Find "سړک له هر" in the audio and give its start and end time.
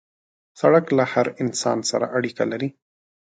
0.59-1.27